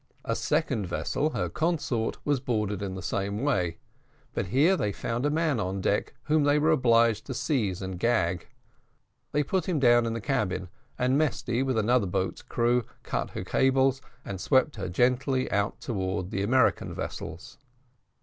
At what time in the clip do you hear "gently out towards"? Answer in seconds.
14.89-16.31